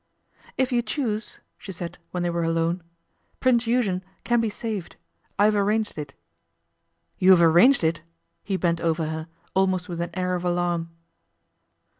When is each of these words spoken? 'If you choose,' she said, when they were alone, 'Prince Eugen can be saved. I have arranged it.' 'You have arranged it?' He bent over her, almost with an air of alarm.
'If 0.57 0.71
you 0.71 0.81
choose,' 0.81 1.41
she 1.59 1.71
said, 1.71 1.99
when 2.09 2.23
they 2.23 2.31
were 2.31 2.41
alone, 2.41 2.81
'Prince 3.39 3.67
Eugen 3.67 4.03
can 4.23 4.41
be 4.41 4.49
saved. 4.49 4.95
I 5.37 5.45
have 5.45 5.55
arranged 5.55 5.95
it.' 5.95 6.15
'You 7.19 7.29
have 7.29 7.41
arranged 7.43 7.83
it?' 7.83 8.01
He 8.43 8.57
bent 8.57 8.81
over 8.81 9.05
her, 9.09 9.27
almost 9.53 9.89
with 9.89 10.01
an 10.01 10.09
air 10.15 10.33
of 10.33 10.43
alarm. 10.43 10.89